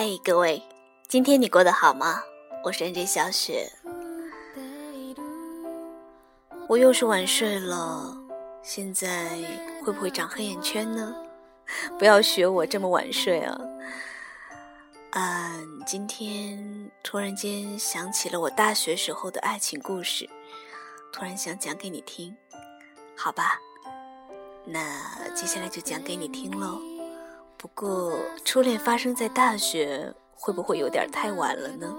[0.00, 0.62] 嗨，各位，
[1.08, 2.22] 今天你过得好吗？
[2.62, 3.68] 我是 NJ 小雪，
[6.68, 8.16] 我又是晚睡了，
[8.62, 9.28] 现在
[9.84, 11.12] 会不会长黑眼圈呢？
[11.98, 13.58] 不要学我这么晚睡啊！
[15.14, 20.30] 嗯，今天突然间想起了我大学时候的爱情故事，
[21.12, 22.36] 突然想讲给你听，
[23.16, 23.58] 好吧？
[24.64, 26.80] 那接下来就讲给你听喽。
[27.60, 31.92] 不过，初恋发生在大学，会不会有点太晚了呢？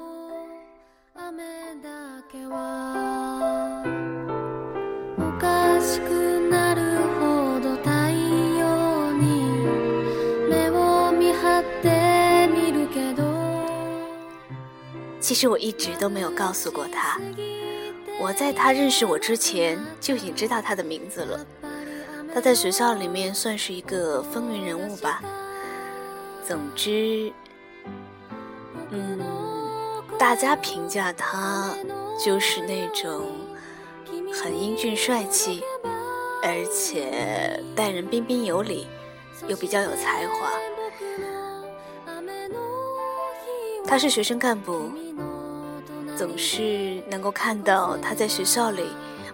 [15.19, 17.19] 其实我一直都没有告诉过他，
[18.19, 21.45] 我在他认识我之前就已经知道他的名字了。
[22.33, 25.21] 他在学校里面算是一个风云人物吧。
[26.49, 27.31] 总之，
[28.89, 29.19] 嗯，
[30.17, 31.75] 大家评价他
[32.25, 33.27] 就是那种
[34.33, 35.61] 很英俊帅气，
[36.41, 38.87] 而且待人彬彬有礼，
[39.47, 40.49] 又比较有才华。
[43.85, 44.91] 他是学生干部，
[46.17, 48.87] 总是能够看到他在学校里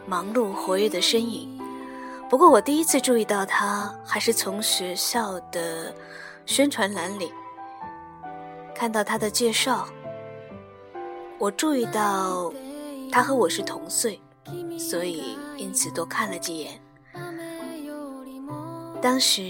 [0.05, 1.47] 忙碌活跃的身影。
[2.29, 5.95] 不过我第一次注意到他，还是从学校的。
[6.45, 7.31] 宣传栏里
[8.73, 9.87] 看到他的介绍，
[11.37, 12.53] 我注意到
[13.11, 14.21] 他和我是同岁，
[14.77, 16.79] 所以因此多看了几眼。
[19.01, 19.41] 当时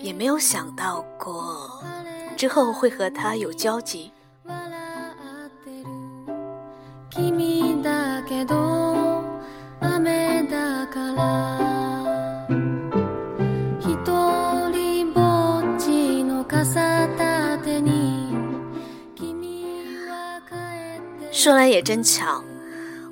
[0.00, 1.82] 也没有想到过
[2.36, 4.12] 之后会和他有交集。
[21.40, 22.44] 说来也真巧，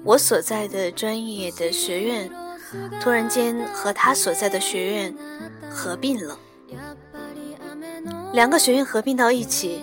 [0.04, 2.30] 我所在的专业的学院，
[3.00, 5.16] 突然间和他所在的学院
[5.70, 6.38] 合并了。
[8.34, 9.82] 两个学院合并到一起，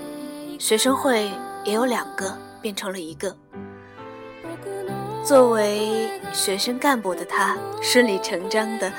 [0.59, 1.28] 学生会
[1.63, 3.35] 也有两个变成了一个。
[5.23, 8.94] 作为学生干部的他，顺理成章的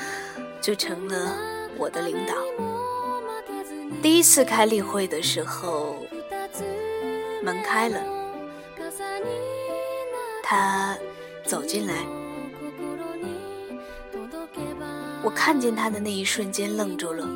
[0.59, 1.33] 就成了
[1.77, 2.33] 我的领导。
[4.01, 5.95] 第一次开例会的时候，
[7.41, 8.16] 门开了。
[10.49, 10.97] 他
[11.43, 11.93] 走进来，
[15.21, 17.27] 我看见他的那一瞬间愣住了。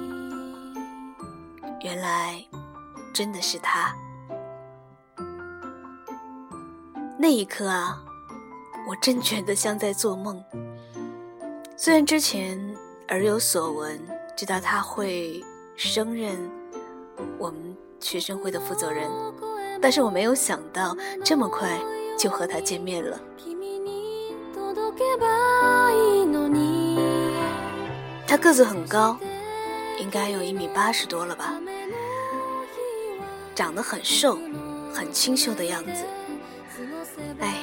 [1.82, 2.42] 原来
[3.14, 3.94] 真的是他。
[7.20, 8.02] 那一刻啊，
[8.88, 10.42] 我真觉得像在做梦。
[11.76, 12.58] 虽然之前
[13.10, 14.00] 耳有所闻，
[14.38, 15.44] 知道他会
[15.76, 16.50] 升任
[17.38, 19.12] 我们学生会的负责人，
[19.82, 20.96] 但是我没有想到
[21.26, 21.78] 这么快。
[22.22, 23.20] 就和他见面了。
[28.28, 29.18] 他个子很高，
[30.00, 31.60] 应该有一米八十多了吧，
[33.56, 34.38] 长得很瘦，
[34.94, 36.06] 很清秀的样子。
[37.40, 37.56] 哎，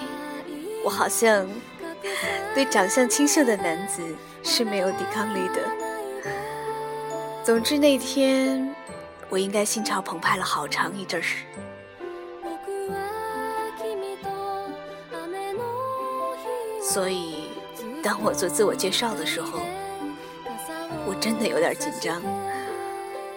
[0.85, 1.47] 我好像
[2.53, 4.03] 对长相清秀的男子
[4.43, 5.63] 是没有抵抗力的。
[7.45, 8.75] 总之那天，
[9.29, 11.25] 我应该心潮澎湃了好长一阵儿。
[16.91, 17.51] 所以，
[18.03, 19.61] 当我做自我介绍的时候，
[21.07, 22.23] 我真的有点紧张，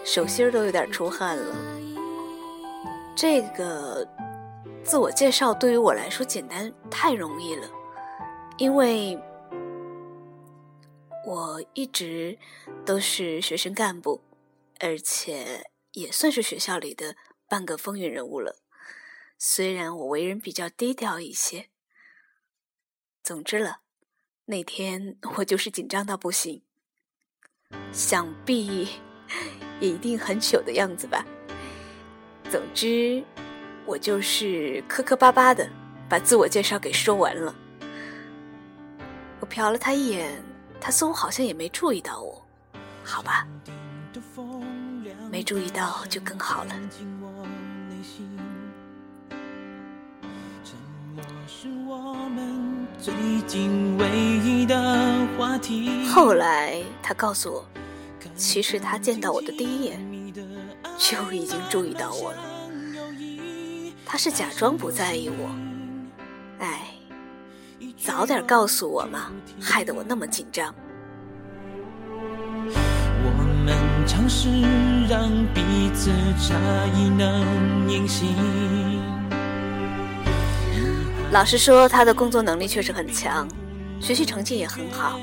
[0.06, 1.53] 手心都有点出汗了。
[3.13, 4.07] 这个
[4.85, 7.69] 自我介绍对于我来说简单太容易了，
[8.57, 9.19] 因为
[11.28, 12.40] 我一直
[12.85, 14.22] 都是学生干部，
[14.79, 17.17] 而且也算是学校里的
[17.50, 18.56] 半个风云人物了。
[19.38, 21.70] 虽然我为人比较低调一些。
[23.23, 23.81] 总之了，
[24.45, 26.63] 那天我就是紧张到不行，
[27.91, 28.87] 想必
[29.79, 31.23] 也一定很糗的样子吧。
[32.49, 33.23] 总之，
[33.85, 35.69] 我就是磕磕巴巴的
[36.09, 37.55] 把自我介绍给说完了。
[39.40, 40.43] 我瞟了他一眼，
[40.79, 42.43] 他似乎好像也没注意到我。
[43.03, 43.47] 好吧，
[45.31, 46.75] 没注意到就更好了
[51.47, 52.71] 是我们。
[53.01, 53.11] 最
[53.47, 54.07] 近唯
[54.45, 54.77] 一的
[55.35, 56.05] 话题。
[56.05, 57.65] 后来他告诉我，
[58.35, 59.99] 其实他见到我的第一眼
[60.99, 62.37] 就已经注意到我了。
[64.05, 65.49] 他是假装不在意我。
[66.59, 66.89] 哎，
[67.97, 70.71] 早点告诉我嘛，害得我那么紧张。
[72.67, 73.31] 我
[73.65, 73.75] 们
[74.05, 74.47] 尝试
[75.09, 75.63] 让彼
[75.95, 76.55] 此差
[76.95, 79.00] 异能隐形。
[81.31, 83.47] 老师说他的工作能力确实很强，
[84.01, 85.17] 学习成绩也很好，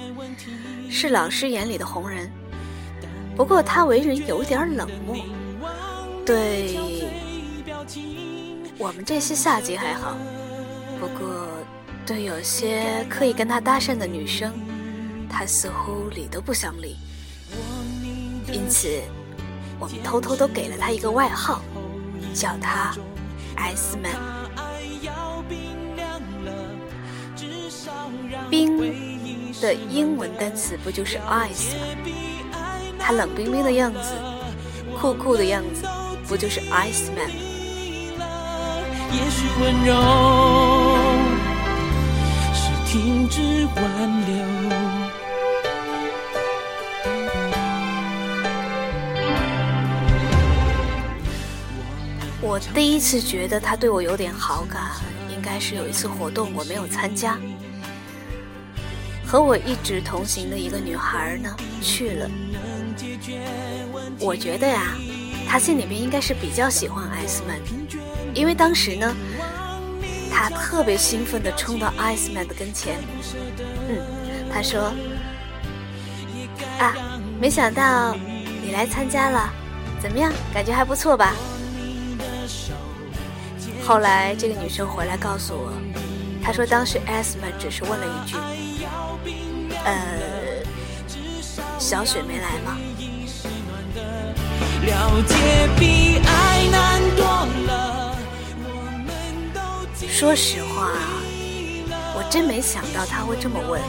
[0.88, 2.30] 是老师眼里的红人。
[3.36, 5.16] 不过他为人有点冷漠，
[6.24, 6.78] 对
[8.78, 10.16] 我们这些下级还好，
[10.98, 11.46] 不过
[12.06, 14.50] 对有些刻意跟他搭讪的女生，
[15.28, 16.96] 他似乎理都不想理。
[18.50, 18.88] 因此，
[19.78, 21.62] 我们偷偷都给了他一个外号，
[22.32, 22.96] 叫他
[23.56, 24.37] “S man”。
[28.50, 28.78] 冰
[29.60, 32.14] 的英文单词不就是 ice 吗？
[32.98, 34.12] 他冷冰冰的样子，
[34.98, 35.86] 酷酷的样子，
[36.26, 37.30] 不就是 ice man？
[52.40, 54.82] 我第一次觉得他对我有点好感，
[55.30, 57.36] 应该是有一次活动我没有参加。
[59.28, 62.30] 和我一直同行的一个女孩呢去了，
[64.18, 64.96] 我觉得呀，
[65.46, 67.58] 她心里面应该是比较喜欢艾斯曼，
[68.32, 69.14] 因为当时呢，
[70.30, 72.96] 她特别兴奋地冲到艾斯曼的跟前，
[73.90, 73.98] 嗯，
[74.50, 74.90] 她说
[76.80, 76.96] ：“啊，
[77.38, 78.16] 没想到
[78.62, 79.52] 你来参加了，
[80.00, 80.32] 怎么样？
[80.54, 81.34] 感觉还不错吧？”
[83.84, 85.70] 后来这个女生回来告诉我，
[86.42, 88.36] 她说当时艾斯曼只是问了一句。
[89.84, 90.62] 呃，
[91.78, 92.76] 小雪没来吗？
[100.08, 100.90] 说实话，
[102.14, 103.80] 我真没想到他会这么问。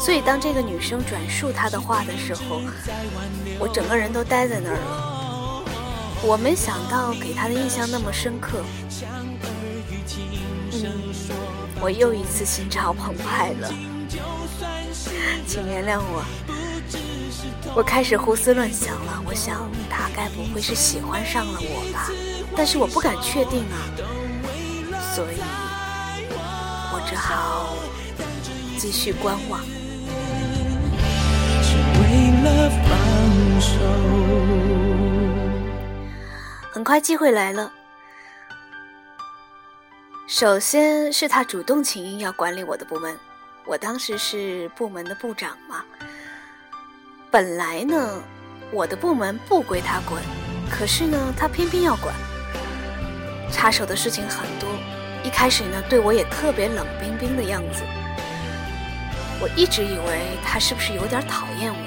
[0.00, 2.60] 所以当这个女生转述他的话的时候，
[3.58, 5.62] 我整个人都呆在那儿了。
[6.22, 8.64] 我没想到给他的印象那么深刻。
[10.72, 11.14] 嗯，
[11.80, 13.93] 我又一次心潮澎湃了。
[15.46, 16.24] 请原谅我，
[17.74, 19.22] 我开始胡思乱想了。
[19.26, 22.10] 我想他该不会是喜欢上了我吧？
[22.56, 23.76] 但是我不敢确定啊，
[25.14, 25.40] 所以
[26.92, 27.74] 我只好
[28.78, 29.60] 继续观望。
[36.70, 37.72] 很快机会来了，
[40.26, 43.16] 首先是他主动请缨要管理我的部门。
[43.66, 45.82] 我当时是部门的部长嘛，
[47.30, 48.20] 本来呢，
[48.70, 50.22] 我的部门不归他管，
[50.70, 52.14] 可是呢，他偏偏要管，
[53.50, 54.68] 插手的事情很多。
[55.24, 57.82] 一开始呢，对我也特别冷冰冰的样子，
[59.40, 61.78] 我一直以为他是不是有点讨厌我。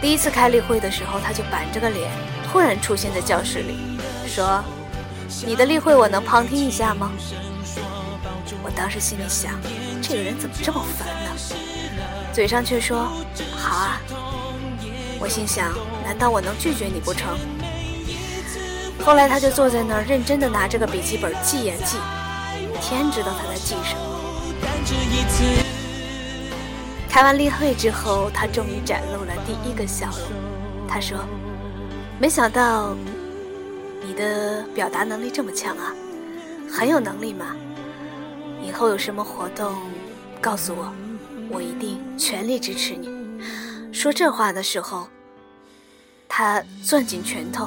[0.00, 2.10] 第一次开例会的时候，他就板着个脸，
[2.50, 4.64] 突然出现在教室里，说
[5.44, 7.12] ：“你的例会我能旁听一下吗？”
[8.62, 9.52] 我当时心里想。
[10.02, 11.30] 这个人怎么这么烦呢？
[12.32, 13.10] 嘴上却说
[13.56, 14.00] 好啊！
[15.18, 15.72] 我心想，
[16.04, 17.36] 难道我能拒绝你不成？
[19.04, 21.98] 后来他就坐在那儿，认真的拿着个笔记本记呀记，
[22.80, 24.00] 天知道他在记什么。
[27.08, 30.38] 开完例会之后，他终于展露了第一个笑容。
[30.86, 31.18] 他说
[32.20, 32.94] ：“没想到
[34.02, 35.92] 你的表达能力这么强啊，
[36.70, 37.56] 很有能力嘛。
[38.68, 39.74] 以后有什么活动？”
[40.42, 40.92] 告诉我，
[41.50, 43.08] 我一定全力支持你。
[43.92, 45.08] 说这话的时候，
[46.28, 47.66] 他攥紧拳头，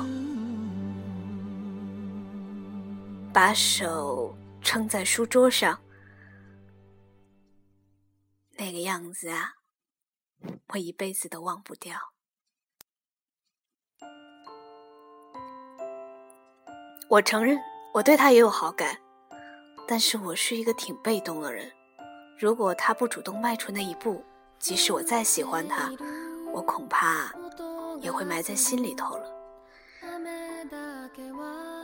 [3.33, 5.81] 把手撑在书桌上，
[8.51, 9.55] 那个样子啊，
[10.67, 11.97] 我一辈子都忘不掉。
[17.09, 17.59] 我承认
[17.93, 18.97] 我对他也有好感，
[19.91, 21.69] 但是我是一个挺被动的人。
[22.39, 24.23] 如果他不主动迈出那一步，
[24.57, 25.91] 即使我再喜欢他，
[26.53, 27.29] 我恐怕
[27.99, 29.25] 也会埋在心里头了。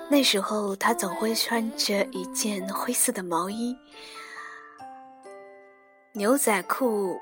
[0.10, 3.76] 那时候他总会穿着一件灰色的毛衣，
[6.14, 7.20] 牛仔裤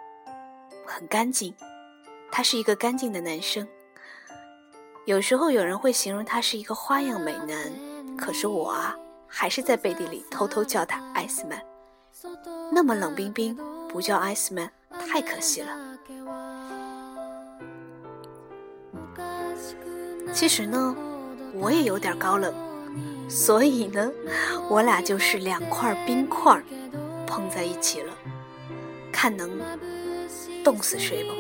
[0.86, 1.52] 很干净。
[2.32, 3.68] 他是一个干净的男生。
[5.06, 8.96] 有时候有人会形容他是一个花样美男，可是我啊，
[9.38, 11.62] 还是在背地里偷偷叫他艾斯曼。
[12.72, 13.54] 那么冷冰冰，
[13.90, 14.70] 不叫 Ice Man，
[15.10, 15.68] 太可惜了。
[20.34, 20.96] 其实呢，
[21.54, 22.54] 我也有点高冷，
[23.28, 24.10] 所以呢，
[24.70, 26.64] 我俩就是两块冰块
[27.28, 28.14] 碰在一起了，
[29.12, 29.52] 看能
[30.64, 31.36] 冻死谁吧。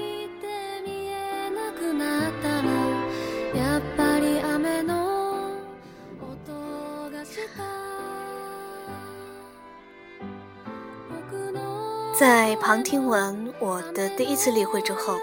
[12.18, 15.20] 在旁听完我的第一次例会之后，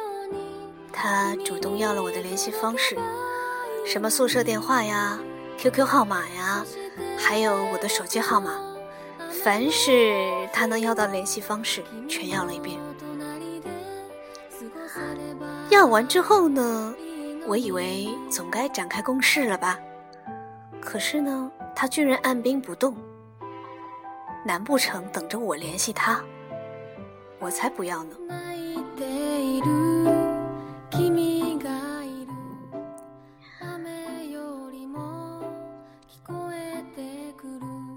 [0.92, 2.98] 他主动要了我的联系方式，
[3.86, 5.18] 什么宿舍电话呀、
[5.56, 6.62] QQ 号码呀，
[7.16, 8.60] 还有我的手机号码，
[9.42, 12.78] 凡是他能要到联系方式，全要了一遍。
[15.70, 16.94] 要完之后呢，
[17.46, 19.78] 我以为总该展开攻势了吧，
[20.78, 22.94] 可是呢，他居然按兵不动。
[24.44, 26.22] 难不成等着我联系他？
[27.42, 28.14] 我才不要呢！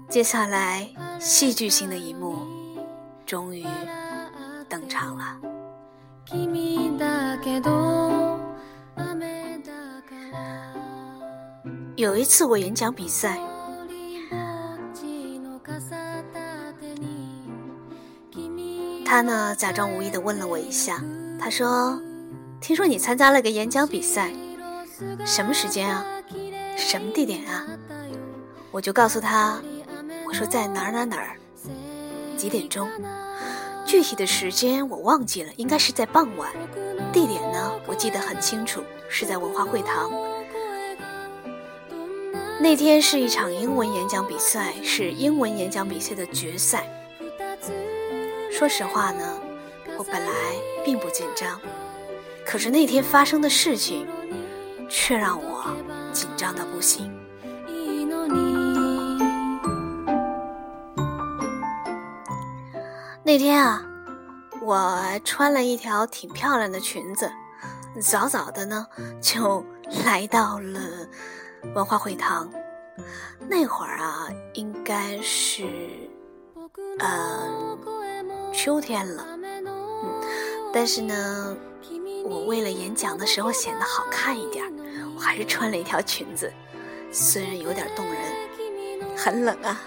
[0.08, 0.88] 接下来，
[1.20, 2.38] 戏剧性的一幕
[3.24, 3.64] 终于
[4.68, 5.38] 登场了。
[11.96, 13.38] 有一次，我演讲比赛。
[19.06, 21.00] 他呢，假装无意的问了我一下，
[21.38, 22.02] 他说
[22.60, 24.32] ：“听说你参加了个演讲比赛，
[25.24, 26.04] 什么时间啊？
[26.76, 27.64] 什么地点啊？”
[28.72, 29.60] 我就告诉他
[30.26, 31.36] ：“我说在哪哪哪儿，
[32.36, 32.90] 几点钟？
[33.86, 36.50] 具体的时间我忘记了，应该是在傍晚。
[37.12, 40.10] 地点呢，我记得很清楚，是在文化会堂。
[42.58, 46.84] 那天是一场英文演讲比赛，是英文演讲比赛的决赛。”
[48.50, 49.38] 说实话呢，
[49.98, 50.32] 我本来
[50.84, 51.60] 并不紧张，
[52.44, 54.06] 可是那天发生的事情，
[54.88, 55.66] 却让我
[56.12, 57.12] 紧张的不行。
[63.22, 63.84] 那天啊，
[64.62, 67.30] 我穿了一条挺漂亮的裙子，
[68.00, 68.86] 早早的呢
[69.20, 69.64] 就
[70.04, 70.80] 来到了
[71.74, 72.48] 文化会堂。
[73.48, 75.64] 那会儿啊，应该是，
[77.00, 77.76] 呃。
[78.56, 79.26] 秋天了，
[79.62, 80.20] 嗯，
[80.72, 81.54] 但是呢，
[82.24, 84.64] 我为了演讲的时候显得好看一点，
[85.14, 86.50] 我还是穿了一条裙子，
[87.12, 88.16] 虽然有点动人，
[89.14, 89.78] 很冷啊。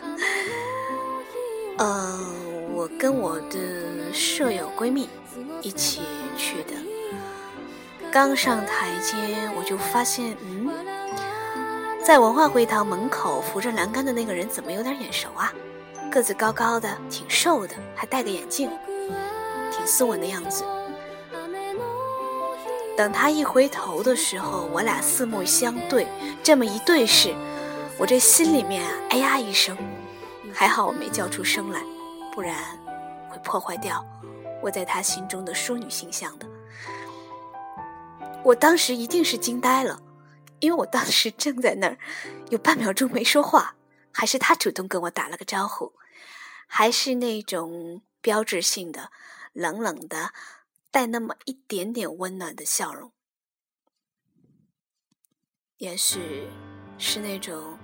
[1.79, 2.19] 呃，
[2.75, 5.09] 我跟我的舍友闺蜜
[5.63, 6.01] 一起
[6.37, 6.73] 去的，
[8.11, 10.69] 刚上台阶我就发现，嗯，
[12.03, 15.51] 在文化会堂门口扶着栏杆的那个人怎么有点眼熟啊？
[16.09, 18.69] 个子高高的，挺瘦的，还戴个眼镜，
[19.71, 20.63] 挺斯文的样子。
[22.97, 26.07] 等他一回头的时候，我俩四目相对，
[26.43, 27.33] 这么一对视，
[27.97, 29.77] 我这心里面啊，哎呀一声，
[30.51, 31.81] 还好我没叫出声来，
[32.33, 32.55] 不然
[33.29, 34.03] 会破坏掉
[34.61, 36.47] 我在他心中的淑女形象的。
[38.43, 39.99] 我当时一定是惊呆了，
[40.59, 41.97] 因为我当时正在那儿，
[42.49, 43.75] 有半秒钟没说话。
[44.19, 45.93] 还是他主动跟我打了个招呼，
[46.67, 49.13] 还是那种标志性的
[49.53, 50.33] 冷冷的，
[50.91, 53.13] 带那么一点点温暖的笑容，
[55.77, 56.49] 也许
[56.97, 57.79] 是那种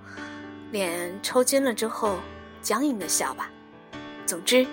[0.70, 2.18] 脸抽筋了之后
[2.60, 3.50] 僵硬的笑吧。
[4.26, 4.66] 总之，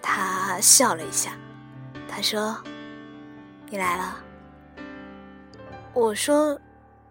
[0.00, 1.36] 他笑了一下，
[2.08, 2.58] 他说
[3.68, 4.24] ：“你来了。”
[5.92, 6.58] 我说：“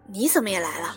[0.08, 0.96] 你怎么也来了？”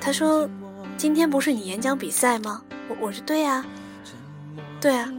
[0.00, 0.48] 他说
[0.96, 3.64] ：“今天不是你演讲比赛吗？”我我说：“对呀，
[4.80, 5.12] 对啊，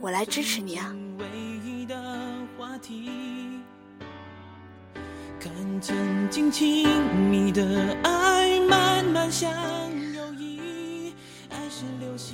[0.00, 0.94] 我来支持你啊。”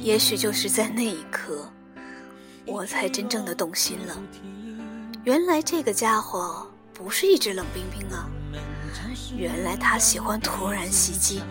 [0.03, 1.71] 也许就是在那一刻，
[2.65, 4.21] 我才真正的动心了。
[5.25, 8.29] 原来这个家伙不是一直冷冰冰啊。
[9.37, 11.43] 原来他喜欢突然袭击，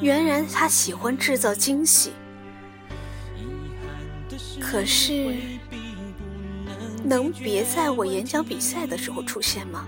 [0.00, 2.12] 原来他喜欢制造惊喜。
[4.60, 5.36] 可是，
[7.04, 9.86] 能别在我演讲比赛的时候出现吗？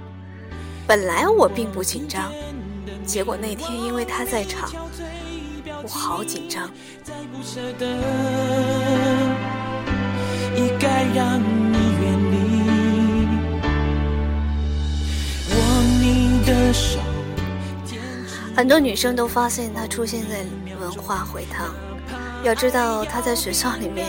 [0.86, 2.32] 本来我并不紧张，
[3.04, 4.70] 结果那天因为他在场，
[5.82, 6.70] 我好紧张。
[16.54, 17.00] 的手。
[18.56, 20.44] 很多女生都发现他出现在
[20.78, 21.74] 文化会堂。
[22.44, 24.06] 要知道，他在学校里面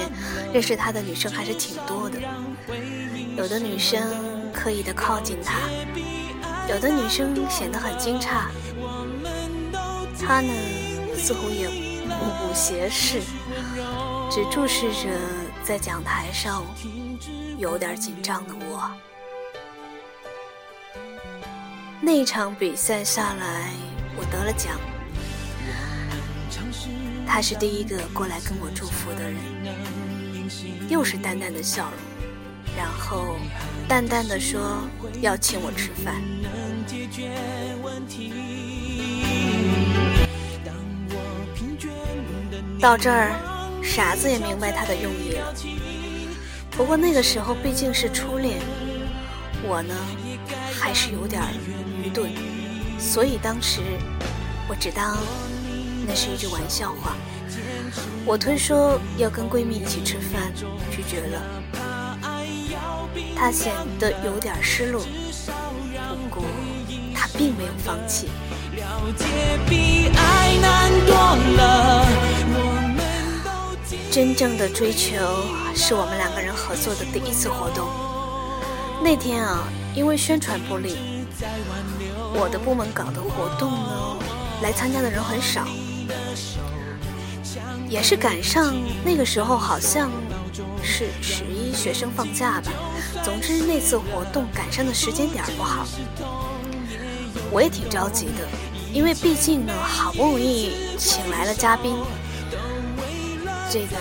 [0.54, 2.20] 认识他的女生还是挺多的。
[3.36, 4.02] 有的女生
[4.54, 5.54] 刻意的靠近他，
[6.70, 8.46] 有的女生显得很惊诧。
[10.20, 10.54] 他呢，
[11.18, 13.22] 似乎也目不斜视，
[14.30, 15.10] 只注视着
[15.64, 16.64] 在讲台上
[17.58, 18.90] 有点紧张的我。
[22.02, 23.70] 那场比赛下来。
[24.20, 24.80] 我得了奖，
[27.28, 29.36] 他是第一个过来跟我祝福的人，
[30.90, 31.94] 又是淡淡的笑容，
[32.76, 33.36] 然后
[33.88, 34.88] 淡淡的说
[35.22, 36.16] 要请我吃饭。
[42.80, 43.36] 到这儿，
[43.84, 45.54] 傻子也明白他的用意了。
[46.72, 48.58] 不过那个时候毕竟是初恋，
[49.62, 49.94] 我呢
[50.72, 51.42] 还是有点
[52.04, 52.30] 愚钝，
[53.00, 53.82] 所以当时
[54.70, 55.18] 我只当
[56.08, 57.16] 那是一句玩笑话。
[58.26, 60.54] 我推说要跟闺蜜一起吃饭，
[60.92, 61.42] 拒绝了。
[63.36, 66.44] 她显得有点失落，不过
[67.16, 68.28] 她并没有放弃。
[74.12, 75.16] 真正的追求
[75.76, 77.88] 是我们两个人合作的第一次活动。
[79.04, 80.96] 那天啊，因为宣传不力，
[82.36, 84.18] 我的部门搞的活动呢，
[84.62, 85.66] 来参加的人很少，
[87.90, 90.12] 也是赶上那个时候，好像
[90.84, 92.72] 是十一学生放假吧。
[93.24, 95.84] 总之那次活动赶上的时间点不好，
[97.50, 98.48] 我也挺着急的，
[98.94, 101.98] 因为毕竟呢，好不容易请来了嘉宾。
[103.68, 103.98] 这个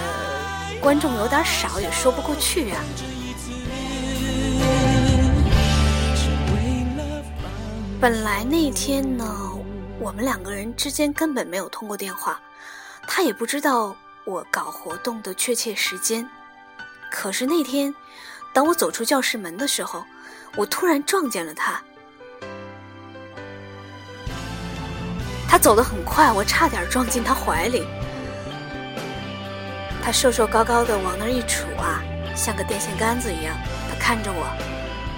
[0.78, 2.84] 观众有点少，也说不过去啊。
[7.98, 9.24] 本来那天呢，
[9.98, 12.38] 我们两个人之间根本没有通过电话，
[13.08, 16.28] 他也不知道我搞活动的确切时间。
[17.10, 17.94] 可是那天，
[18.52, 20.04] 当我走出教室门的时候，
[20.56, 21.80] 我突然撞见了他。
[25.48, 27.86] 他走得很快，我差点撞进他怀里。
[30.02, 32.02] 他瘦瘦高高的往那儿一杵啊，
[32.36, 33.56] 像个电线杆子一样。
[33.88, 34.46] 他看着我，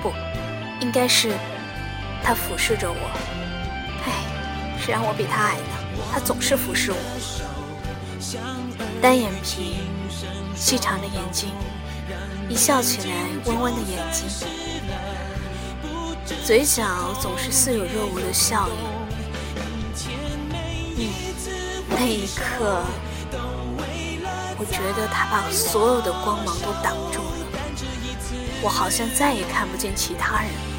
[0.00, 0.12] 不，
[0.80, 1.32] 应该是
[2.22, 3.10] 他俯视着我。
[4.04, 4.12] 唉，
[4.78, 5.62] 谁让我比他矮呢？
[6.12, 6.98] 他总是俯视我。
[9.00, 9.76] 单眼皮，
[10.54, 11.50] 细长的眼睛，
[12.48, 13.14] 一笑起来
[13.46, 14.28] 弯弯的眼睛，
[16.44, 16.84] 嘴角
[17.20, 18.72] 总是似有若无的笑意。
[20.98, 21.12] 嗯，
[21.90, 22.82] 那一刻。
[24.60, 27.46] 我觉得他把所有的光芒都挡住了，
[28.60, 30.77] 我好像再也看不见其他人了。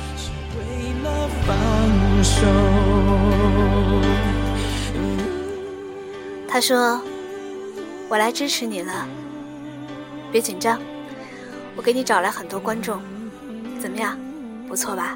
[6.47, 7.01] 他说
[8.09, 9.07] ：“我来支持你了，
[10.31, 10.81] 别紧张，
[11.75, 13.01] 我给你找来很多观众，
[13.79, 14.19] 怎么样？
[14.67, 15.15] 不错吧？”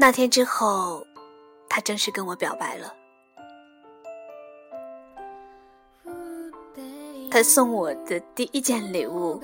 [0.00, 1.04] 那天之后，
[1.68, 2.97] 他正式跟我表白了。
[7.30, 9.40] 他送我的第一件礼物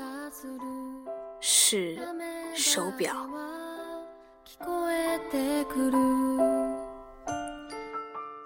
[1.41, 1.99] 是
[2.55, 3.15] 手表。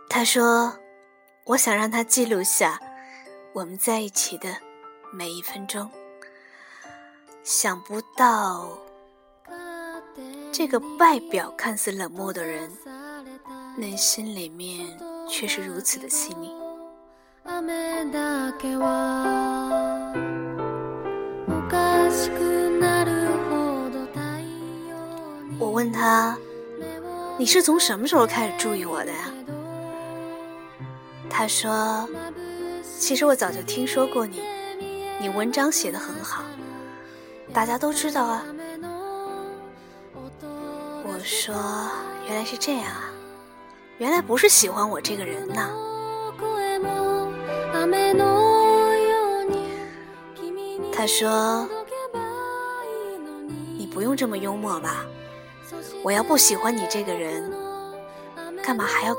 [0.09, 0.77] 他说
[1.47, 2.81] ：“我想让他记录下
[3.53, 4.49] 我们在一起的
[5.13, 5.89] 每一分钟。”
[7.45, 8.69] 想不到。
[10.51, 12.69] 这个外表看似冷漠的人，
[13.77, 14.99] 内心里面
[15.29, 16.53] 却是如此的细腻。
[25.61, 26.37] 我问他
[27.39, 29.33] ：“你是从什么时候开始注意我的呀？”
[31.31, 32.09] 他说
[32.99, 34.43] ：“其实我早就听说过你，
[35.21, 36.45] 你文章写得很好，
[37.53, 38.45] 大家都知道啊。”
[41.05, 41.55] 我说
[42.29, 43.11] ：“原来是这样啊，
[43.99, 45.71] 原来不是喜欢我这个人呐。”
[50.93, 51.69] 他说
[53.79, 55.07] ：“你不用这么幽默吧？
[56.03, 57.53] 我要不喜欢你这个人，
[58.65, 59.15] 干嘛还要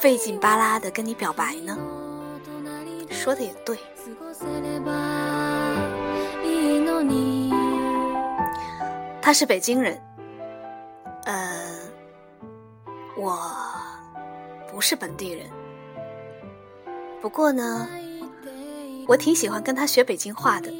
[0.00, 1.76] 费劲巴拉的跟你表白呢？”
[3.10, 3.76] 说的也对。
[9.20, 10.00] 他是北京人。
[11.24, 11.80] 呃，
[13.16, 13.36] 我
[14.70, 15.50] 不是本地人，
[17.20, 17.88] 不过呢，
[19.06, 20.72] 我挺喜欢跟他学北京话的。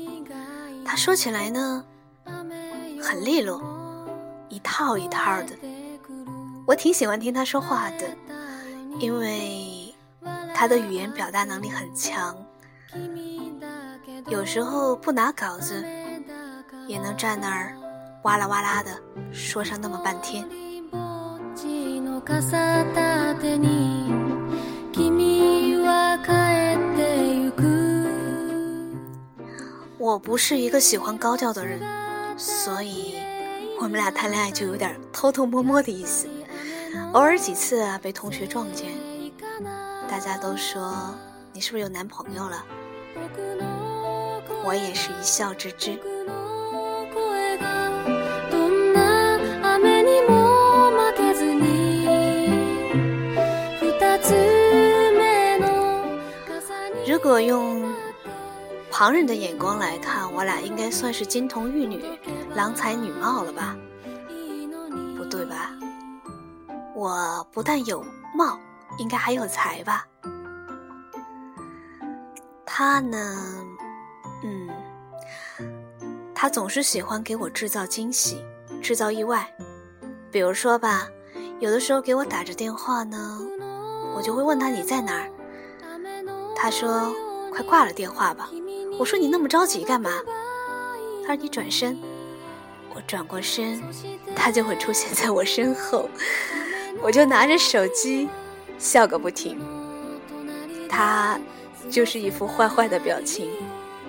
[0.85, 1.85] 他说起来呢，
[3.01, 3.63] 很利落，
[4.49, 5.57] 一套一套的。
[6.67, 8.09] 我挺喜欢听他说话的，
[8.99, 9.95] 因为
[10.55, 12.37] 他的语言表达能力很强，
[14.27, 15.85] 有时候不拿稿子
[16.89, 17.73] 也能站那儿。
[18.23, 18.91] 哇啦哇啦的
[19.33, 20.45] 说上那么半天。
[30.07, 31.81] 我不是一个喜欢高调的人，
[32.39, 33.17] 所以
[33.81, 36.29] 我们俩谈恋爱就有点偷偷摸摸的意思。
[37.13, 38.93] 偶尔几次啊，被同学撞见，
[40.09, 41.13] 大家都说
[41.53, 42.65] 你是不是有男朋友了？
[44.65, 45.99] 我也是一笑置之。
[57.09, 57.86] 如果用
[58.99, 62.19] 旁人的眼光来看，我俩应该算是金童玉女、
[62.55, 63.77] 郎才女貌了吧？
[65.19, 65.71] 不对吧？
[66.95, 68.03] 我不但有
[68.35, 68.59] 貌，
[68.97, 70.07] 应该还有才吧？
[72.65, 73.37] 他呢？
[74.43, 74.71] 嗯，
[76.35, 78.43] 他总是喜欢给我制造惊喜、
[78.81, 79.47] 制造意外。
[80.31, 81.07] 比如说吧，
[81.61, 83.39] 有的时候给我打着电话呢，
[84.17, 85.31] 我就会问他你在哪儿。
[86.57, 87.15] 他说
[87.53, 88.49] ：“快挂了电话吧。”
[88.99, 90.11] 我说：“你那么着急干嘛？”
[91.27, 91.99] 他说：“你转身。”
[92.95, 93.83] 我转过身，
[94.35, 96.09] 他就会出现在我身后，
[97.03, 98.27] 我就拿着手机
[98.79, 99.61] 笑个不停。
[100.89, 101.39] 他
[101.91, 103.53] 就是一副坏坏的表情，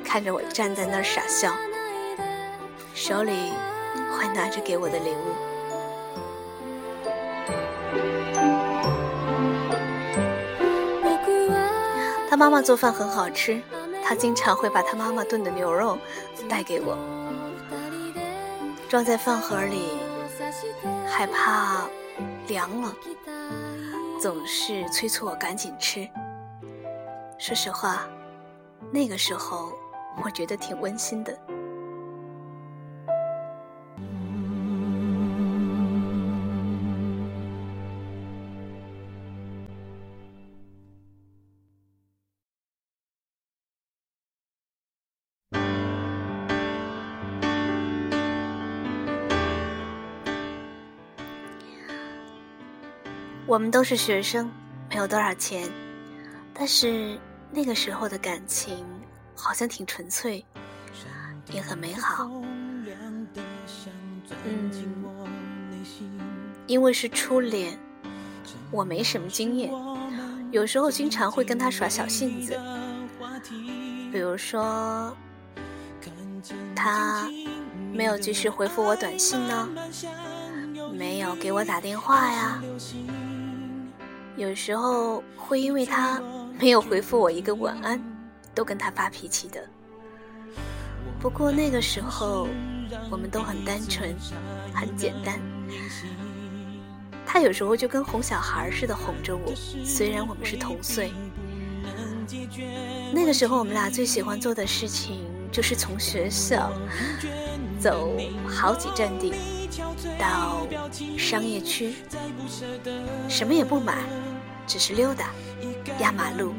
[0.06, 1.54] 看着我站在那儿傻笑，
[2.94, 3.52] 手里
[4.18, 5.36] 会拿着给我的礼物。
[12.30, 13.60] 他妈妈做饭很好吃，
[14.08, 15.98] 他经常会把他妈妈炖的牛肉
[16.48, 16.98] 带给我，
[18.88, 19.98] 装在饭盒里，
[21.06, 21.86] 害怕
[22.48, 22.96] 凉了，
[24.22, 26.08] 总是催促我赶紧吃。
[27.38, 28.08] 说实话，
[28.92, 29.74] 那个时候
[30.24, 31.38] 我觉得挺温馨的。
[53.48, 54.52] 我们都是学生，
[54.90, 55.72] 没有多少钱，
[56.54, 57.18] 但是
[57.50, 58.86] 那个时候的感情
[59.34, 60.46] 好像挺纯粹，
[61.54, 62.30] 也很美好。
[64.44, 64.70] 嗯，
[66.68, 67.80] 因为是初恋，
[68.70, 69.72] 我没什么经验，
[70.52, 72.60] 有时候经常会跟他耍小性子，
[74.12, 75.16] 比如说
[76.76, 77.30] 他
[77.94, 79.70] 没有及时回复我短信呢，
[80.92, 82.62] 没有给我打电话呀。
[84.38, 86.22] 有时候会因为他
[86.60, 88.00] 没有回复我一个晚安，
[88.54, 89.60] 都跟他发脾气的。
[91.20, 92.48] 不过那个时候
[93.10, 94.16] 我们都很单纯，
[94.76, 95.40] 很简单。
[97.26, 99.52] 他有时候就跟哄小孩似的哄着我，
[99.84, 101.12] 虽然我们是同岁。
[103.12, 106.72] 那个时候我们俩最喜欢做的事情就是从学校
[107.80, 108.16] 走
[108.48, 109.34] 好几站地
[110.20, 110.68] 到
[111.18, 111.96] 商业区，
[113.28, 113.98] 什么也不买。
[114.68, 115.30] 只是溜达，
[116.00, 116.54] 压马路，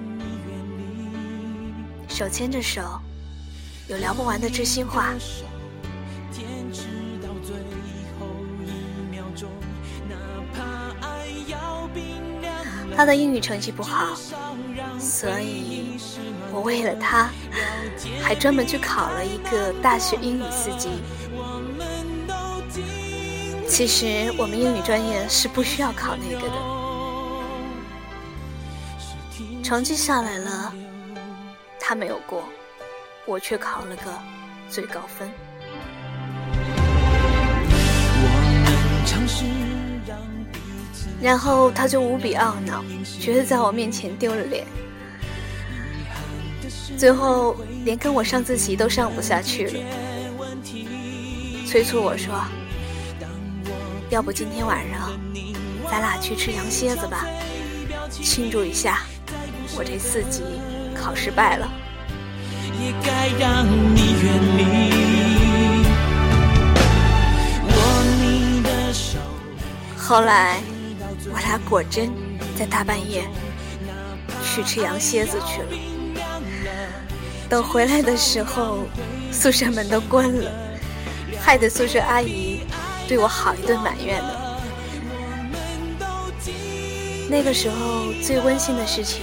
[2.09, 2.81] 手牵着手，
[3.87, 5.12] 有聊不完的知心话。
[12.97, 14.16] 他的英语成绩不好，
[14.99, 15.99] 所以
[16.51, 17.29] 我为了他，
[18.23, 20.88] 还专门去考了一个大学英语四级。
[23.68, 26.88] 其实我们英语专业是不需要考那个的。
[29.68, 30.72] 成绩下来了，
[31.78, 32.48] 他没有过，
[33.26, 34.04] 我却考了个
[34.70, 35.31] 最高分。
[41.20, 42.83] 然后他就无比懊恼，
[43.20, 44.66] 觉得在我面前丢了脸，
[46.96, 47.54] 最后
[47.85, 49.81] 连跟我上自习都上不下去了，
[51.66, 52.42] 催促我说
[54.09, 55.11] ：“要不今天晚上
[55.90, 57.26] 咱俩去吃羊蝎子吧，
[58.11, 59.02] 庆祝一下。”
[59.79, 60.43] 我这四级
[60.93, 61.71] 考失败了。
[69.97, 70.61] 后来，
[71.33, 72.11] 我俩果真
[72.57, 73.23] 在大半夜
[74.45, 75.69] 去吃羊蝎子去了。
[77.49, 78.81] 等回来的时候，
[79.31, 80.51] 宿舍门都关了，
[81.41, 82.67] 害得宿舍阿姨
[83.07, 84.31] 对我好一顿埋怨呢。
[87.31, 89.21] 那个时候最温馨的事情。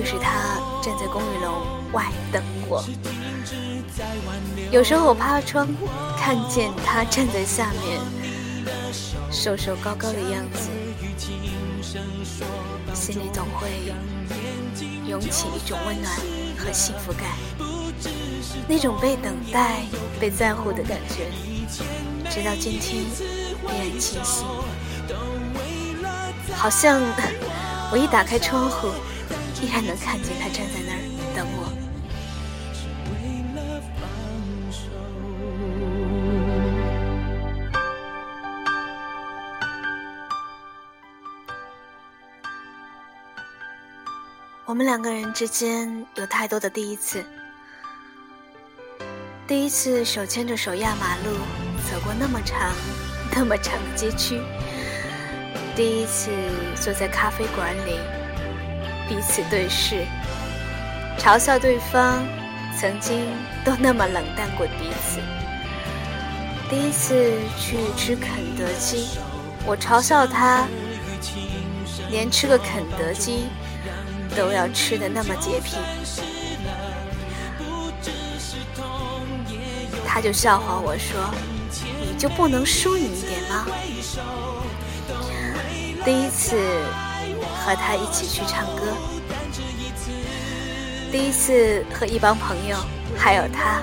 [0.00, 2.82] 就是他站在公寓楼外等我，
[4.70, 5.68] 有时候我趴窗
[6.16, 8.00] 看见他站在下面，
[9.30, 10.70] 瘦瘦高高的样子，
[12.94, 13.68] 心里总会
[15.06, 16.16] 涌起一种温暖
[16.56, 17.28] 和幸福感，
[18.66, 19.82] 那种被等待、
[20.18, 21.26] 被在乎的感觉，
[22.30, 24.46] 直到今天依然清晰。
[26.56, 27.02] 好像
[27.92, 28.88] 我一打开窗户，
[29.62, 31.00] 依然能看见他站在那儿
[31.36, 31.72] 等我。
[44.66, 47.24] 我们两个人之间有太多的第一次。
[49.48, 51.32] 第一次手牵着手压马路，
[51.90, 52.72] 走过那么长、
[53.34, 54.38] 那么长的街区；
[55.74, 56.30] 第一次
[56.76, 57.98] 坐在咖啡馆里，
[59.10, 60.06] 彼此对视，
[61.18, 62.24] 嘲笑对方
[62.78, 63.26] 曾经
[63.64, 65.20] 都那么冷淡过彼此；
[66.70, 69.08] 第一次去吃肯德基，
[69.66, 70.68] 我嘲笑他
[72.08, 73.46] 连吃个肯德基。
[74.36, 75.76] 都要吃的那么洁癖，
[80.06, 81.34] 他就笑话我说
[82.06, 83.66] ：“你就不能淑女一点吗？”
[86.06, 86.56] 第一次
[87.60, 88.82] 和他一起去唱歌，
[91.12, 92.76] 第一次和一帮朋友
[93.16, 93.82] 还有他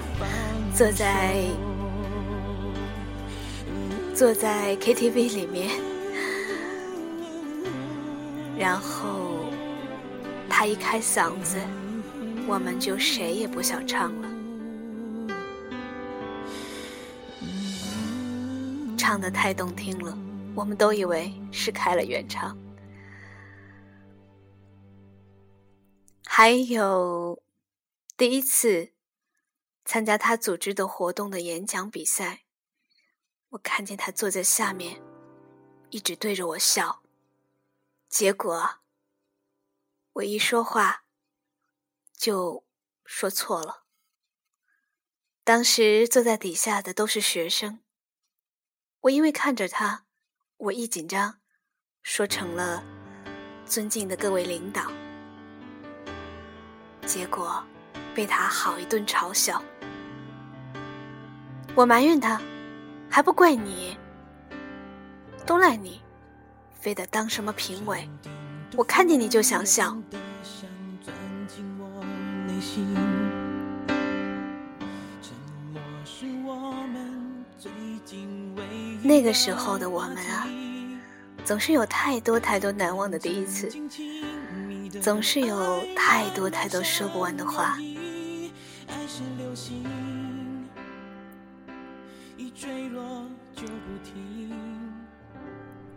[0.75, 1.35] 坐在
[4.13, 5.69] 坐在 KTV 里面，
[8.57, 9.45] 然后。
[10.49, 11.57] 他一开嗓子，
[12.47, 14.29] 我们就谁也不想唱了。
[18.97, 20.17] 唱的太动听了，
[20.55, 22.57] 我们都以为是开了原唱。
[26.39, 27.41] 还有
[28.15, 28.93] 第一次
[29.83, 32.43] 参加他组织的活动的演讲比赛，
[33.49, 35.01] 我看见他坐在下面，
[35.89, 37.01] 一直对着我笑，
[38.07, 38.81] 结果。
[40.13, 41.05] 我一说话，
[42.15, 42.63] 就
[43.03, 43.85] 说错了。
[45.43, 47.79] 当时坐在底下的都是学生，
[48.99, 50.05] 我因为看着他，
[50.57, 51.41] 我一紧张，
[52.03, 52.83] 说成了
[53.65, 54.91] “尊敬的各位领导”，
[57.07, 57.63] 结果
[58.13, 59.63] 被他好一顿嘲笑。
[61.73, 62.41] 我埋怨他，
[63.09, 63.97] 还不怪你，
[65.45, 66.01] 都赖你，
[66.79, 68.07] 非得当什么评委。
[68.75, 69.97] 我看见你就想笑。
[79.03, 80.45] 那个时候的我们啊，
[81.45, 83.71] 总是有太多太多难忘的第一次，
[85.01, 87.77] 总是有太多太多说不完的话。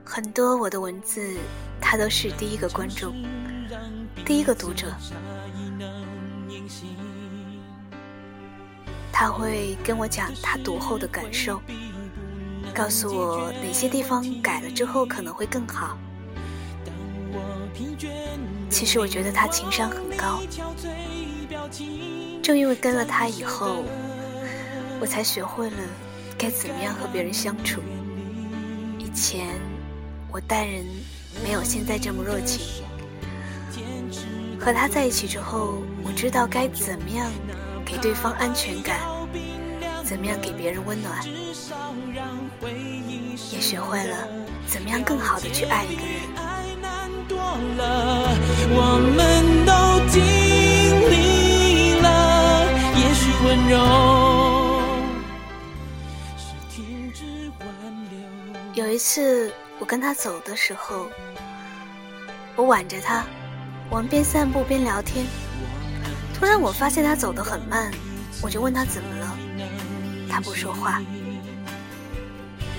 [0.04, 1.36] 很多我的文字，
[1.80, 3.14] 他都是第一个观众，
[4.24, 4.92] 第一个读者。
[9.12, 11.60] 他会跟我讲他读后的感受，
[12.74, 15.98] 告诉我哪些地方改了之后可能会更好。
[18.68, 20.40] 其实我觉得他情商很高，
[22.42, 23.84] 正因为跟了他以后，
[25.00, 25.76] 我才学会了
[26.38, 27.80] 该怎么样和别人相处。
[28.98, 29.48] 以前。
[30.32, 30.86] 我待人
[31.42, 32.84] 没有现在这么热情。
[34.60, 37.28] 和他在一起之后，我知道该怎么样
[37.84, 39.00] 给对方安全感，
[40.04, 41.20] 怎么样给别人温暖，
[43.50, 44.28] 也学会了
[44.68, 46.49] 怎么样更好的去爱一个人。
[48.72, 49.72] 我们都
[50.08, 50.20] 经
[51.10, 52.06] 历了，
[52.96, 53.74] 也许温柔
[56.36, 56.42] 是
[56.74, 57.24] 停止
[57.60, 57.66] 挽
[58.10, 58.84] 留。
[58.84, 59.52] 有一次。
[59.80, 61.08] 我跟他走的时候，
[62.54, 63.24] 我挽着他，
[63.88, 65.24] 我们边散步边聊天。
[66.34, 67.90] 突然，我发现他走得很慢，
[68.42, 69.38] 我就问他怎么了，
[70.28, 71.00] 他不说话。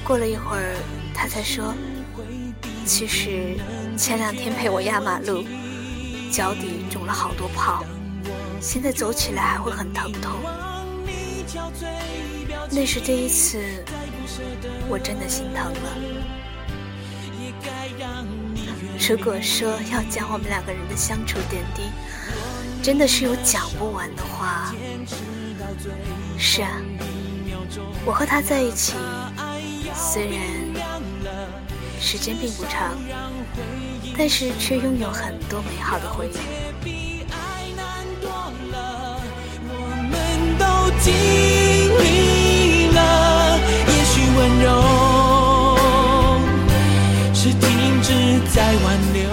[0.03, 0.75] 过了一会儿，
[1.11, 1.73] 他才说
[2.85, 3.57] ：“其实
[4.01, 5.45] 前两天陪我压马路，
[6.31, 7.85] 脚底肿了好多泡，
[8.59, 10.31] 现在走起来还会很疼痛。
[12.71, 13.61] 那是第一次，
[14.89, 15.95] 我真的心疼了。”
[19.07, 21.83] 如果说要讲我们两个人的相处点滴，
[22.81, 24.73] 真的是有讲不完的话。
[26.39, 26.81] 是啊，
[28.03, 28.95] 我和他在一起，
[29.93, 30.41] 虽然
[32.01, 32.97] 时间并不长，
[34.17, 36.31] 但是却拥有很多美好的回忆。
[39.63, 39.75] 我
[40.09, 40.13] 们
[40.57, 40.65] 都
[40.99, 41.13] 经
[42.01, 42.99] 历了，
[43.87, 44.67] 也许温柔
[47.33, 48.09] 是停止。
[48.53, 49.23] 在挽留。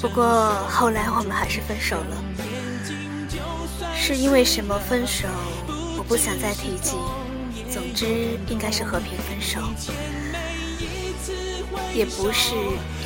[0.00, 2.16] 不过后来我们还是分手了。
[4.04, 5.28] 是因为什么分手，
[5.96, 6.96] 我不想再提及。
[7.70, 9.60] 总之，应该是和平分手，
[11.94, 12.52] 也不是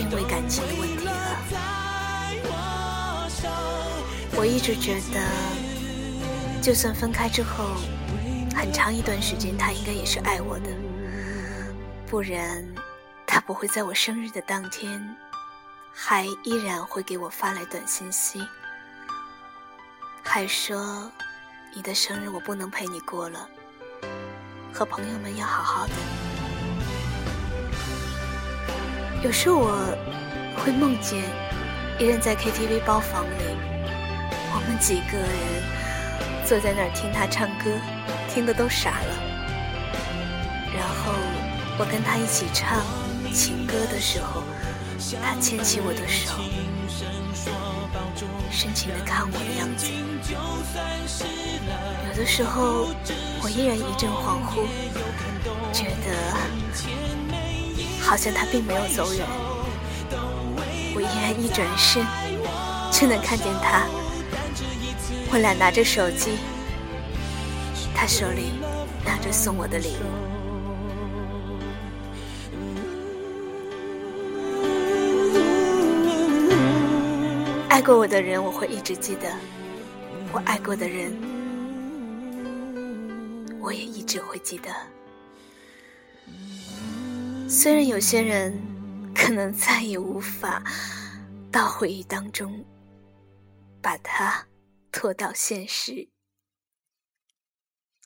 [0.01, 1.13] 因为感情的问题了。
[4.39, 5.21] 我一直觉得，
[6.63, 7.77] 就算分开之后，
[8.55, 10.71] 很长一段时间，他应该也是爱我的，
[12.07, 12.67] 不然
[13.27, 15.15] 他不会在我生日的当天，
[15.93, 18.43] 还依然会给我发来短信息，
[20.29, 21.11] 还说
[21.73, 23.49] 你的生日我不能陪你过了。
[24.71, 25.93] 和朋友们要好好的。
[29.23, 29.97] 有时我
[30.59, 31.23] 会梦见
[31.99, 33.57] 一人在 KTV 包房里，
[34.53, 37.71] 我们几个人坐在那儿听他唱歌，
[38.29, 39.23] 听的都傻了。
[40.77, 41.15] 然后
[41.79, 42.85] 我跟他一起唱
[43.33, 44.43] 情歌的时候，
[45.23, 46.35] 他牵起我的手，
[48.51, 49.87] 深情的看我的样子。
[52.09, 52.89] 有的时候。
[53.43, 54.67] 我依然一阵恍惚，
[55.73, 56.35] 觉得
[58.01, 59.25] 好像他并没有走远。
[60.97, 62.05] 我依然一转身，
[62.91, 63.87] 就能看见他。
[65.31, 66.39] 我俩拿着手机，
[67.95, 68.55] 他手里
[69.05, 70.26] 拿着送我的礼物。
[77.77, 79.31] 爱过我的人，我会一直记得。
[80.33, 81.13] 我爱过的人。
[83.61, 84.75] 我也一直会记得，
[87.47, 88.59] 虽然有些人
[89.15, 90.65] 可能再也无法
[91.53, 92.65] 到回忆当中
[93.83, 94.49] 把它
[94.91, 96.09] 拖到现实，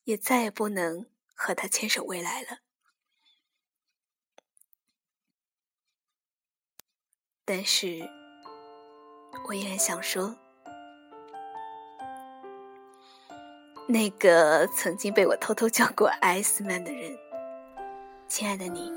[0.03, 2.59] 也再也不能和他牵手未来了，
[7.45, 8.11] 但是
[9.49, 10.35] 我依然想说。
[13.87, 17.19] 那个曾经被我偷偷叫过 S man 的人，
[18.29, 18.93] 亲爱的你，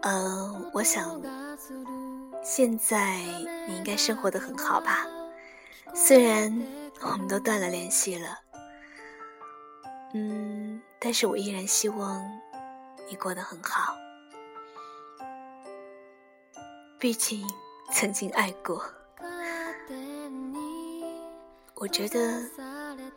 [0.00, 1.20] 嗯，我想
[2.42, 3.18] 现在
[3.68, 5.06] 你应该生活的很好吧？
[5.94, 6.50] 虽然
[7.02, 8.38] 我们都断了联系了，
[10.14, 12.18] 嗯，但是我依然希望
[13.10, 13.94] 你过得很好，
[16.98, 17.46] 毕竟
[17.92, 18.82] 曾经爱过，
[21.74, 22.42] 我觉得。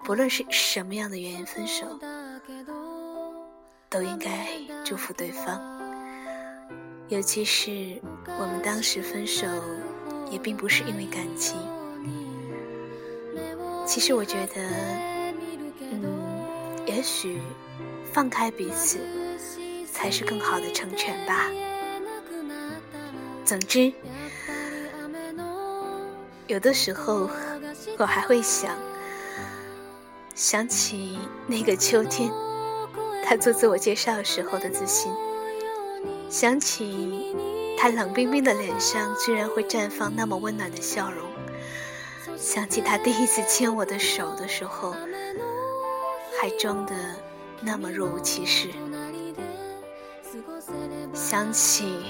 [0.03, 1.99] 不论是什么样的原因分手，
[3.89, 4.47] 都应该
[4.83, 5.59] 祝福对方。
[7.07, 9.47] 尤其是我们当时分手，
[10.29, 11.57] 也并不是因为感情。
[13.83, 14.61] 其实我觉得，
[15.79, 17.41] 嗯，也许
[18.13, 18.99] 放开彼此，
[19.91, 21.49] 才是更好的成全吧。
[23.43, 23.91] 总之，
[26.47, 27.29] 有的时候
[27.97, 28.75] 我还会想。
[30.35, 32.29] 想起那个秋天，
[33.23, 35.09] 他做自我介绍时候的自信；
[36.29, 37.33] 想起
[37.77, 41.25] 他冷冰冰的脸上居然会绽放那么温暖的笑容；
[42.37, 44.93] 想起他第一次牵我的手的时候，
[46.37, 46.93] 还装的
[47.61, 48.67] 那么若无其事；
[51.13, 52.07] 想起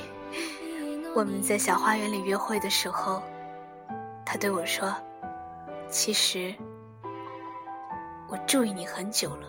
[1.13, 3.21] 我们在小花园里约会的时候，
[4.36, 4.93] 他对我说
[5.89, 6.54] ：“其实。”
[8.28, 9.48] 我注意你很久了，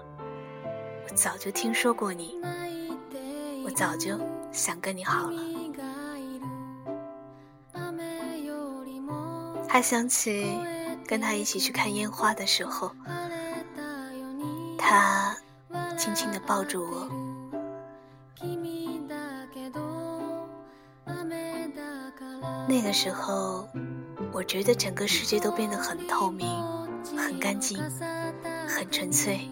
[1.11, 2.40] 我早就听说过你，
[3.64, 4.16] 我早就
[4.53, 5.42] 想跟你好了。
[9.68, 10.57] 还想起
[11.05, 12.92] 跟他一起去看烟花的时候，
[14.79, 15.37] 他
[15.99, 17.11] 轻轻地抱住我，
[22.68, 23.68] 那个时候，
[24.37, 26.47] 我觉得整个世界都变得很透明，
[27.16, 27.82] 很干净。
[28.68, 29.49] 很纯粹，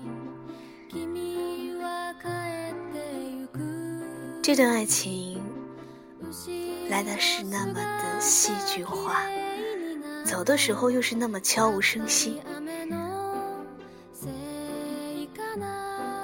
[4.43, 5.41] 这段爱情
[6.91, 9.23] 来的是那么的戏剧化，
[10.23, 12.43] 走的时候又是那么悄无声息。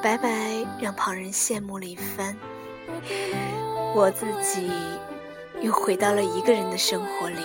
[0.02, 2.36] 白白让旁人羡慕了一番，
[3.94, 4.70] 我自己
[5.62, 7.40] 又回到了一个人的生活里。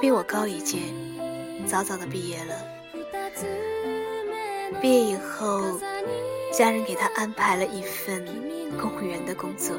[0.00, 0.78] 比我高一届。
[1.66, 2.54] 早早的毕业了，
[4.80, 5.78] 毕业以后，
[6.52, 8.24] 家人给他安排了一份
[8.80, 9.76] 公务员的工作，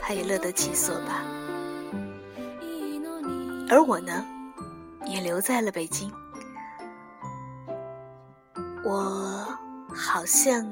[0.00, 1.22] 他也乐得其所吧。
[3.68, 4.26] 而我呢，
[5.04, 6.10] 也留在了北京。
[8.82, 9.46] 我
[9.94, 10.66] 好像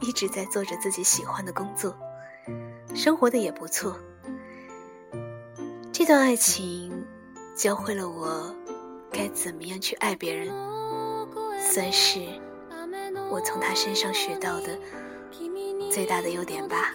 [0.00, 1.94] 一直在做着自己喜欢的工作，
[2.94, 3.94] 生活的也不错。
[5.92, 6.95] 这段爱情
[7.56, 8.54] 教会了我。
[9.10, 10.48] 该怎么样去爱别人，
[11.58, 12.20] 算是
[13.30, 14.78] 我从他身上学到的
[15.90, 16.92] 最大的优点吧。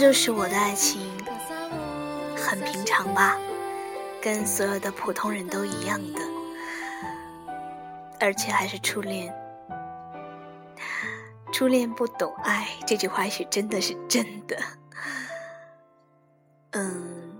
[0.00, 0.98] 就是我的爱情，
[2.34, 3.36] 很平常吧，
[4.18, 6.22] 跟所有的普通人都一样的，
[8.18, 9.30] 而且还是初恋。
[11.52, 14.56] 初恋不懂爱，这句话也许真的是真的。
[16.70, 17.38] 嗯，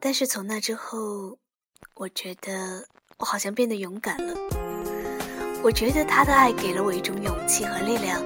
[0.00, 1.38] 但是从那之后，
[1.94, 4.34] 我觉得我好像变得勇敢了。
[5.62, 8.20] 我觉得他的爱给了我一种勇气和力量。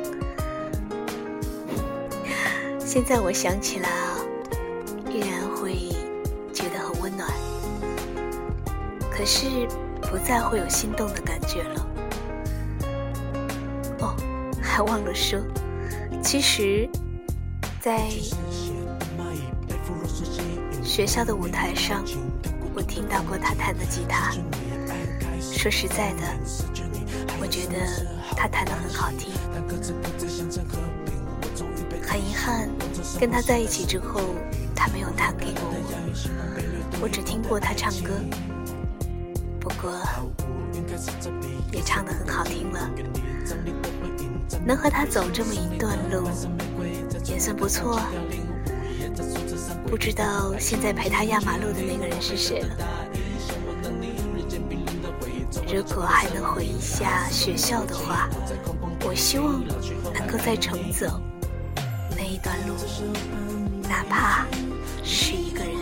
[2.93, 4.19] 现在我想起来啊，
[5.11, 5.89] 依然会
[6.53, 7.27] 觉得很温暖，
[9.11, 9.47] 可是
[10.03, 11.87] 不再会有心动的感觉了。
[14.01, 14.15] 哦，
[14.61, 15.41] 还忘了说，
[16.23, 16.87] 其实，
[17.81, 18.11] 在
[20.85, 22.05] 学校的舞台上，
[22.75, 24.31] 我听到过他弹的吉他。
[25.41, 26.21] 说实在的，
[27.41, 27.75] 我觉得
[28.37, 29.33] 他弹的很好听。
[32.05, 32.69] 很遗憾，
[33.19, 34.21] 跟他在一起之后，
[34.75, 38.13] 他没有弹给过我，我只听过他唱歌。
[39.61, 39.93] 不过，
[41.73, 42.91] 也唱得很好听了。
[44.67, 46.29] 能和他走这么一段路，
[47.25, 48.01] 也算不错。
[49.87, 52.77] 不知道现在陪他压马路的那个人是谁了？
[55.73, 58.29] 如果还能回一下学校的话，
[59.07, 59.63] 我希望
[60.13, 61.22] 能够再重走。
[62.53, 62.75] 段路，
[63.89, 64.47] 哪怕
[65.03, 65.73] 是一个人。